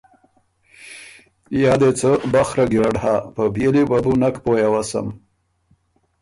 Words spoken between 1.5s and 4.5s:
یا دې څه بخره ګیرډ هۀ۔ په بيېلي وه بو نک